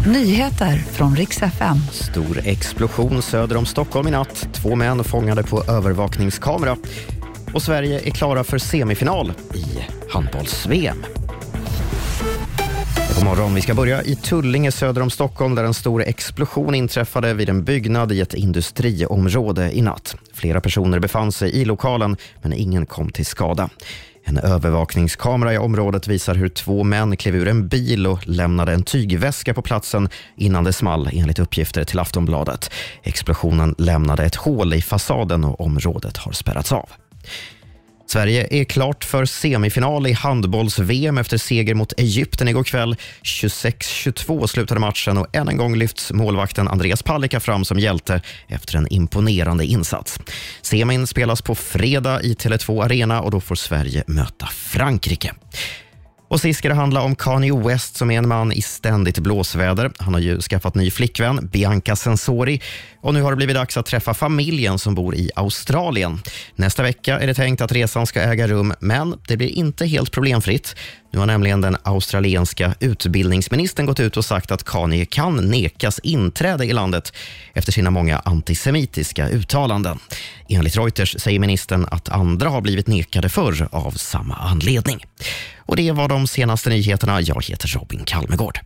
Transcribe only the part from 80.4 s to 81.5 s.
Enligt Reuters säger